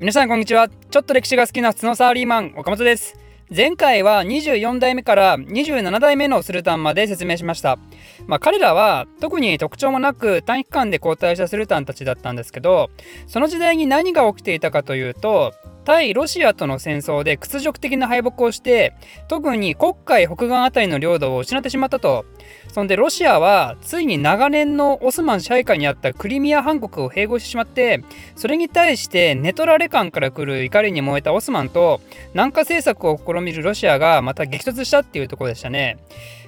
[0.00, 3.18] 皆さんこんにちはちょっと歴史が好きな普通のサラリーマン岡本です
[3.54, 7.78] 前回は24代目から27代目のスルタンまで説明しました。
[8.26, 12.90] まあ、彼らは特に特徴もなく短期間で交代したスルタンたちだったんですけど
[13.26, 15.52] その時代に何が起きていたかというと
[15.84, 18.94] 対ロシアとの戦争で屈辱的な敗北をして
[19.28, 22.24] 特に黒海北岸あたりの領土を失ってしまったと
[22.72, 28.04] そんでロシアはついに長年のオスマン支配下にあったクリミア半国を併合してしまって
[28.36, 32.00] それに対してネトラレ感から来る怒りに燃えたオスマンと
[32.32, 35.98] 南下政策を試みるロシアがまた激突したっていうところでしたね。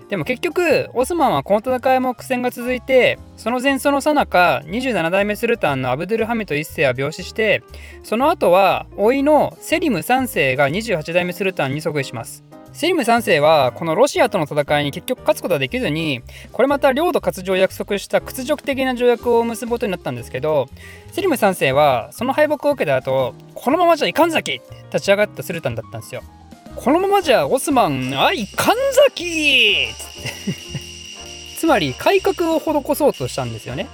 [0.08, 7.62] でも結局オスマンはこの戦いも苦戦が続いてその前奏の最中27代目スルタンのアブドゥルハミト1世は病死して
[8.02, 12.44] その後は甥のセリム3世が28代目スルタンに即位します。
[12.72, 16.22] セリム3世はこのロシアとの戦いに結局勝つことはできずに
[16.52, 20.68] これまた領土割譲を約束した屈辱的な条約を結ぶことになったんですけど
[21.12, 26.22] セリム3世はその敗北を受けた後このままじゃいかんざきって立ち上がったスルタンだったんですよ。
[26.82, 29.86] このままじゃオスマン愛神崎。
[31.56, 33.86] つまり改革を施そうとしたんですよね。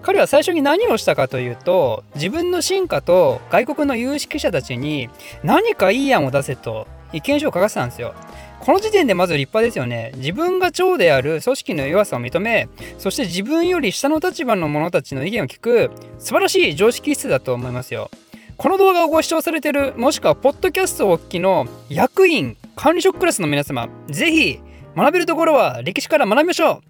[0.00, 5.10] 彼は最初に何をしたかというと自分の進化と外国の有識者たちに
[5.42, 8.14] 何かいい案を出せと意見書を書かせたんですよ。
[8.60, 10.12] この時点でまず立派ですよね。
[10.14, 18.08] 自分が長である組織の弱さを認めそして自分より下の立場の者たちの意見を聞く素晴らしい常識質だと思いますよ。
[18.56, 24.60] この動画をご視聴されている、もしくはポッドキャストをお聞きの役員、管理職クラスの皆様、ぜひ
[24.96, 26.80] 学べるところは歴史から学びましょ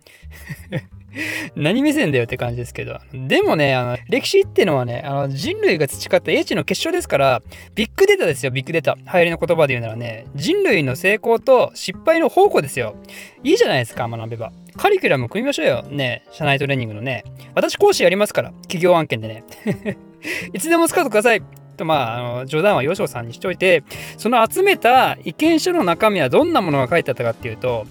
[0.74, 0.80] う
[1.60, 2.98] 何目線だよって感じですけど。
[3.12, 7.42] でもね、あの、歴史ってのはね、あの、人類が培った英知の結晶ですから、
[7.74, 8.94] ビッグデータですよ、ビッグデータ。
[8.94, 12.94] 流行りの言葉で言うならね、人類の成功と失敗の宝庫ですよ。
[13.42, 14.52] いいじゃないですか、学べば。
[14.76, 15.82] カリキュラム組みましょうよ。
[15.90, 17.24] ね、社内トレーニングのね。
[17.54, 19.44] 私講師やりますから、企業案件でね。
[20.52, 21.42] いつでも使ってください。
[21.76, 23.84] とまあ、あの冗談は吉尾さんにしといて
[24.16, 27.86] その集めた意見書の中身はどんなものが書いてあったかっていうと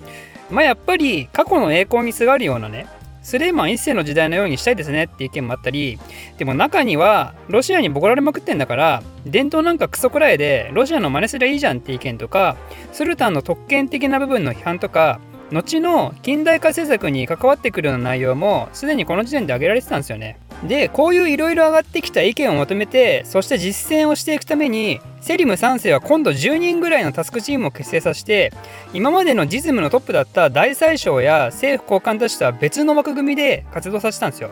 [0.49, 2.87] まあやっぱり過去の栄光にすがるようなね
[3.21, 5.99] スレイマン一世の時代のようにしたいですねっていう意見もあったり
[6.37, 12.55] でも中にはロシアにボコられまくってんだから伝統なんかクソくらいでロシアの真似すりゃいいじゃんっていう意見とか
[12.91, 15.19] スルタンの特権的な部分の批判とか
[15.51, 20.37] 後の近代化政策に関わってくるような内容もすでにこの時点で挙げられてたんですよね。
[20.63, 28.51] でこういういろいろ上がってきた意見をまとめてそして実践をしていくためにセリム3世は今度10人ぐらいのタスクチームを結成させて
[28.93, 34.51] 今までの実務のトップだった大宰相や政府高官たちとは別の枠組みで活動させたんですよ。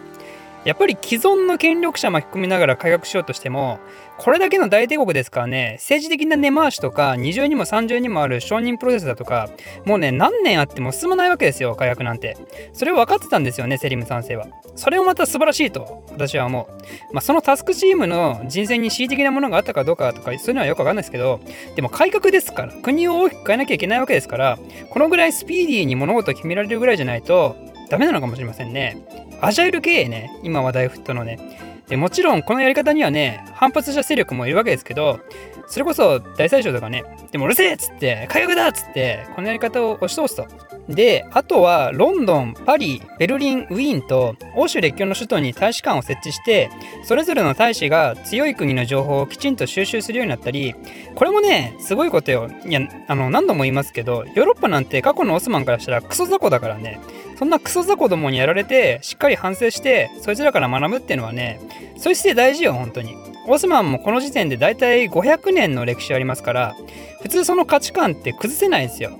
[0.66, 3.80] やっぱり既存の権力者巻き込みながら改革しようとしても
[4.18, 9.50] これだけの大帝国ですからね政治的な根回しとか二重にも三重にもある承認プロセスだとか
[9.86, 12.38] もうね何年あっても進まないわけですよ改革なんて。
[12.74, 14.48] それを分かってたんですよねセリム3世は。
[14.76, 21.40] それをまた素晴らしいと私は思う、まあ、そのタスクチームの人選に恣意的なものがあったかどうかとかそういうのはよくわかんないですけど
[21.76, 24.58] でも改革ですから国を大きく変えなきゃいけないわけですから
[24.90, 27.56] このぐらいスピーディーに物事を決められるぐらいじゃないと
[27.94, 29.06] ダメなのかもしれませんね
[29.40, 31.38] アジャイル経営ね、今話題沸騰のね。
[31.88, 35.20] でもちろんこのやり方にはね、反発した勢力もいるわけですけど、
[35.68, 40.48] それこそ大宰相とかね、でもうるせえっつって、改革だっつって、このやり方を押し通すと。
[40.90, 46.70] で、あとはロンドン、パリ、ベルリン、ウィーンと欧州列強の首都に大使館を設置して、
[47.06, 50.76] それぞれの大使が強い国の情報をきちんと収集するようになったり、
[51.16, 52.50] これもね、すごいことよ。
[52.66, 57.00] いや、あの、何度も言いますけど、ヨーロッパなんて過去のオスマンからしたらクソ雑魚だからね、
[57.38, 61.62] そんなクソ雑魚どもにやられて、しっかり反省して、そいつらから学ぶっていうのはね、
[61.98, 63.16] そういう姿勢大事よ、本当に。
[63.48, 66.76] オスマンもこの時点でだいたい500年の歴史ありますから、
[67.22, 69.12] 普通その価値観って崩せないんですよ。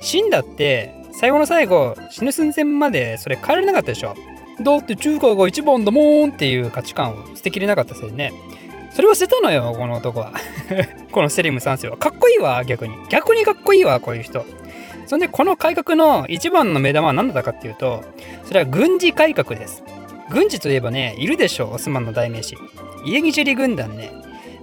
[0.00, 4.14] 死んだって、最後の最後、死ぬ寸前までそれ変えられなかったでしょ。
[4.62, 8.32] だって中華が一番だもーんっていう価値観を捨てきれなかったせいでね。
[8.92, 10.32] それを捨てたのよ、この男は。
[11.10, 11.96] このセリム3世は。
[11.96, 12.94] かっこいいわ、逆に。
[13.08, 14.44] 逆にかっこいいわ、こういう人。
[15.08, 18.04] そんでこの改革の一番の目玉は何だったかっていうと
[18.44, 19.82] それは軍事改革です
[20.30, 22.58] 軍事といえばねいるでしょうオスマンの代名詞
[23.06, 24.12] イエギジェリ軍団ね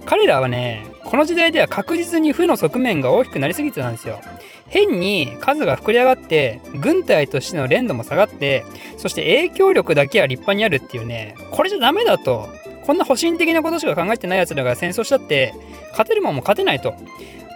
[0.04, 4.20] 彼らはねこの時代では確実に負の側面が大きくなりすぎてたんですよ
[4.68, 8.64] 変に数が膨れ上がって軍隊としての連度も下がって
[8.96, 12.48] そして影響力だけは立派にあるっていうねこれじゃダメだと
[12.86, 15.54] こんな保身的なことしか考えてない奴らが戦争したって
[15.90, 16.94] 勝てるもんも勝てないと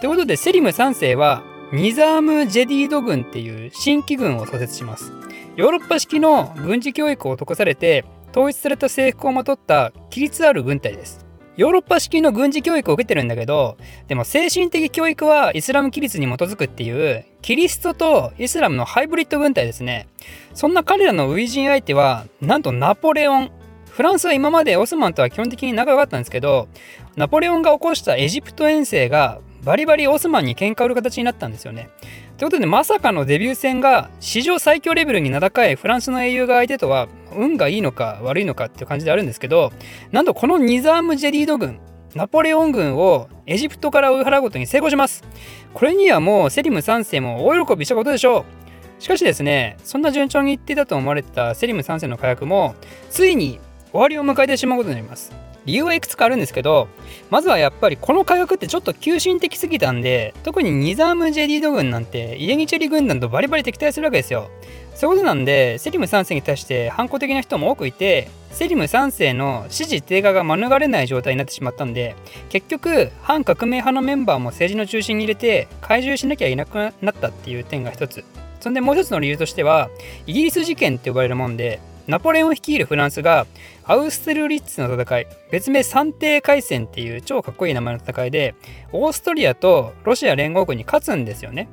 [0.00, 5.12] ということでセリム3世はニザーム・ジェディード軍っていう新規軍を創設します。
[5.54, 11.29] ヨーロッパ式の軍事教育を施されて統一された制服をまとった規律ある軍隊です。
[11.60, 13.76] ヨーロッパ式の軍事教育を受けてるんだけど、
[14.08, 20.08] でも精神的教育はイスラム規律に基づくっていう、キリストとイスラムのハイブリッド軍隊ですね。
[20.54, 23.50] そんな彼らの初陣相手は、なんとナポレオン。
[23.90, 26.68] フランスは今までオスマンとは基本的に仲良かったんですけど
[27.16, 31.90] ナポレオンが起こしたエジプト遠征がバリバリオスマンに喧嘩売る形になったんですよね。
[32.38, 39.72] ということでまさかのデビュー戦が史上最強レベルに名高いフランスの英雄が相手とは運がいいのか悪いのかっていう感じであるんですけど
[40.10, 41.78] なんとこのニザーム・ジェディード軍
[42.14, 45.22] ナポレオン軍をエジプトから追い払うことに成功します。
[45.74, 48.40] これにはもうセリム3世も大喜びしたことでしょ
[48.98, 49.02] う。
[49.02, 52.74] しかしですねそんな順調にいっていたと思われてたセリム3世の火薬も
[53.10, 53.60] ついに
[53.92, 55.49] 終わりを迎えてしまうことになります。
[55.70, 56.88] 理由はいくつかあるんですけど
[57.30, 64.50] まずはやっぱりこの火薬ってちょっと急進的すぎたんで特にニザーム・ジェディード軍なんてイエニチェリ軍団とバリバリ敵対するわけですよ。
[64.96, 72.16] そういうことなんでセリム3世に対して反抗的な人も多くいてセリム3世の支持低下が免れない状態になってしまったんで
[72.50, 78.24] 結局反革命派のメンバーも政治の中心に入れて懐柔しなきゃいなくなったっていう点が一つ。
[78.60, 79.88] そんでもう一つの理由としては
[80.26, 81.80] イギリス事件って呼ばれるもんで
[82.10, 83.46] ナポレオン率いるフランスが
[83.84, 88.56] アウステルリッツの戦い別名三帝海戦っていう超かっこいい名前の戦いで
[88.90, 91.68] オーストリアとロシア連合軍に勝つんですよね。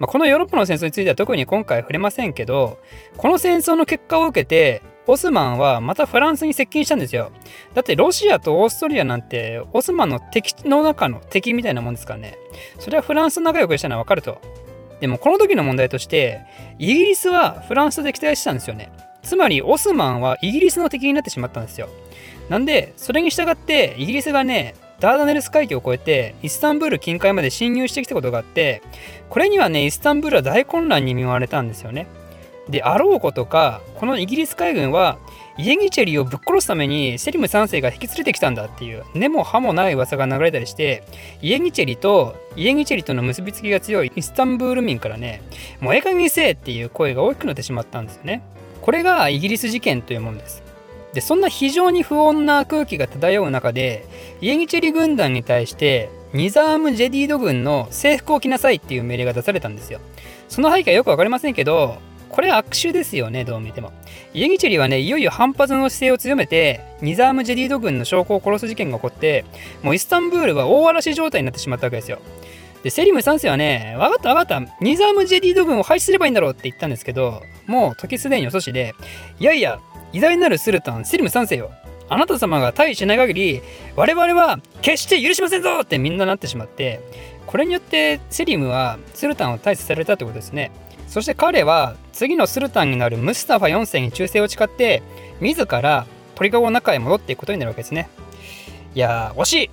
[0.00, 2.80] まあ、このヨーロッパの戦争については特に今回触れませんけど
[3.16, 7.30] この戦争の結果を受けてオスマンはまたフランスに接近したんですよ。
[7.72, 12.36] だってロシアとオーストリアなんてオスマンの敵の中の敵みたいなもんですからね。
[12.80, 14.40] それはフランスと仲良くしたのはわかると。
[15.00, 16.40] でもこの時の問題として
[16.78, 18.90] イギリスはフランスと敵対してたんですよね。
[19.26, 21.88] つまりオスマンはイギリスの敵になってしまったんですよ。
[22.48, 28.80] なんで、それに従ってイギリスがね、ダーダネルス海峡を越えてイスタンブール近海まで侵入してきたことがあって
[29.28, 32.06] これにはねイスタンブールは大混乱に見舞われたんですよね。
[32.70, 35.18] であろうことかこのイギリス海軍は
[35.58, 41.04] イエギチェリーをぶっ殺すためにセリム3世が引き連れてきたんだっていう根も葉もない噂が流れたりして
[41.42, 45.42] イエギチェリとイエギチェリとの結びつきが強いイスタンブール民からね
[45.80, 48.42] もうええ加減にせえっていう声が大きくなってしまったんですよね。
[48.86, 50.62] これがイギリス事件というものです。
[51.12, 54.06] でそんな非常に不穏な空気が漂う中で
[54.40, 59.98] イエギチェリ軍団に対してニザーム・ジェディード軍の制服を着なさいっていう命令が出されたんですよ。
[60.48, 61.96] その背景はよく分かりませんけど
[62.28, 63.92] これ悪手ですよねどう見ても。
[64.34, 69.44] イエギチェリはねいよいよ反発の姿勢を強めてニザーム・ジェディード軍の将校を殺す事件が起こって
[69.82, 72.20] もうイスタンブールは大嵐状態になってしまったわけですよ。
[72.86, 78.94] で、セリム3世はね、わかったわかった、ニザーム・ジェディード軍を廃止すればいいんだろうって言ったんですけど、もう時すでに遅しで、
[79.40, 79.80] いやいや、
[80.12, 81.72] 偉大なるスルタン、セリム3世よ。
[82.08, 83.62] あなた様が退位しない限り、
[83.96, 87.00] 我々は決して許しませんぞってみんななってしまって、
[87.48, 90.70] これによってセリムはスルタンを退治されたってことですね。
[91.08, 95.02] そして彼は次のスルタンになるムスタファ4世に忠誠を誓って、
[95.40, 96.06] 自ら
[96.36, 98.08] 鳥籠の中へ戻っていくことになるわけですね。
[98.94, 99.70] いやー、惜しい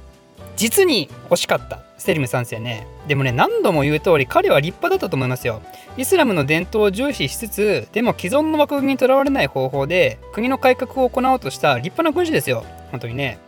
[0.56, 1.93] 実に惜しかった。
[2.04, 2.86] ステリム3世ね。
[3.08, 5.62] でもね、何度も言う通り、彼は立派だったと思いますよ。
[5.96, 12.66] イスラムの伝統を重視しつつ、でも既存の枠組みにとらわれない方法で、国の改革を行おうとした立派な君主ですよ。
[12.92, 13.40] 本当にね。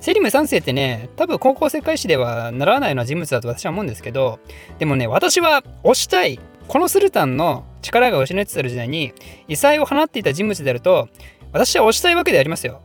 [0.00, 4.40] セリム3世ってね、多分高校生開始では習わないような人物だと私は思うんですけど、
[4.80, 6.40] でもね、私は推したい。
[6.66, 9.12] このスルタンの力が失われてた時代に、
[9.46, 11.08] 異彩を放っていた人物であると、
[11.52, 12.82] 私は推したいわけでありますよ。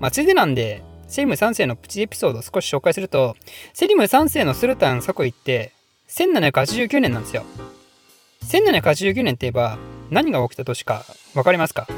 [0.00, 3.34] まあ、ついでなんで、セリム3世のプチエピソードを少し紹介すると、
[3.72, 5.72] セリム3世のスルタン即位って
[6.08, 7.44] 1789年なんですよ。
[8.44, 9.78] 1789年って言えば
[10.10, 11.88] 何が起きた年か分かりますか？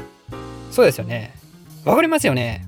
[0.71, 1.33] そうですよね。
[1.83, 2.65] 分かりますよね。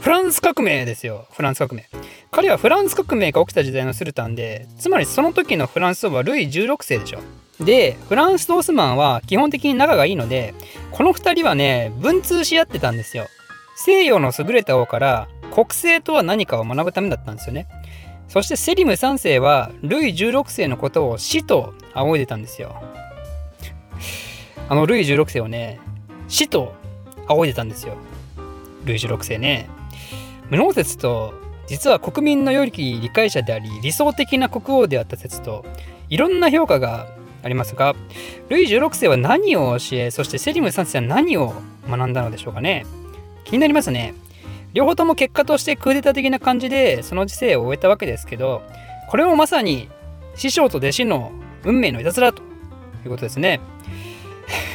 [0.00, 1.26] フランス革命ですよ。
[1.30, 1.86] フランス革命。
[2.30, 7.20] 彼はフランス革命が起きた時代のスルタンで、つまりその時のフランス王はルイ16世でしょ。
[7.62, 10.54] で、フランスとオスマンは基本的に仲がいいので、
[10.90, 13.26] この2人はね、文通し合ってたんですよ。
[13.76, 17.68] 西洋の優れた王から国政とは何かを学ぶためだったんですよね。
[18.28, 22.82] そしてセリム3世はルイ16世のことを死と仰いでたんですよ。
[24.68, 25.78] あのルイ16世をね、
[26.28, 26.74] 死と
[27.28, 27.94] 仰いでたんですよ。
[28.84, 29.68] ルイ16世ね。
[30.48, 31.34] 無能説と
[31.66, 35.64] 実は国民の良き理解者であり理想的な国王であった説と
[36.08, 37.08] いろんな評価が
[37.42, 37.94] ありますが
[38.48, 41.54] ルイ16世は何を教えそしてセリム3世は何を
[41.88, 42.84] 学んだのでしょうかね
[43.44, 44.14] 気になりますね
[44.74, 48.62] 両方とも結果としてクーデター的な感じでその時世を終えたわけですけど
[49.08, 49.88] これもまさに
[50.34, 51.32] 師匠と弟子の
[51.64, 52.42] 運命のいたずらと
[53.04, 53.60] いうことですね。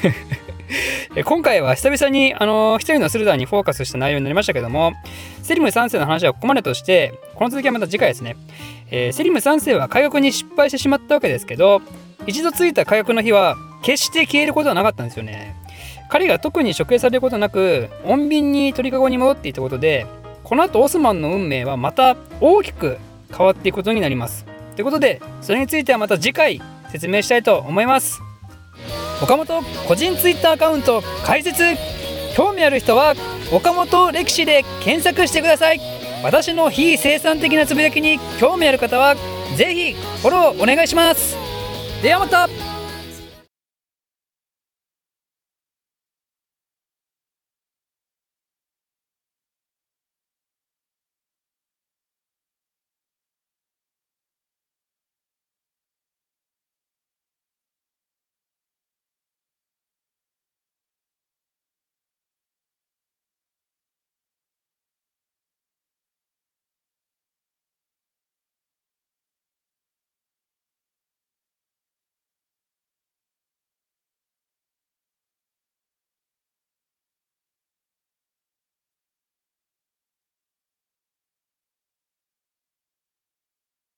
[1.25, 4.93] 今回は久々にあの一人のスルダーにフォーカスした内容になりましたけども
[5.41, 8.35] セリム3世の話はここまでとしてこの続きはまた次回ですね、
[8.91, 11.81] えー、セリム3世は火薬に失敗してしまったわけですけど
[12.27, 15.55] 一度ついた火薬の火は決して消えることはなかったんですよね。
[16.09, 20.05] 彼が特に処刑されることなく穏便に鳥かごに戻っていたことで
[20.43, 22.97] この後オスマンの運命はまた大きく
[23.35, 24.45] 変わっていくことになります。
[24.75, 28.21] ということでそれについてはまた次回説明したいと思います。
[29.21, 31.63] 岡本個人 Twitter アカウント開設。
[32.35, 33.15] 興味ある人は
[33.51, 35.81] 岡本歴史で検索してください。
[36.23, 39.15] 私の非生産的なつぶやきに興味ある方は
[39.55, 41.35] ぜひフォローお願いします。
[42.03, 42.76] ではまた。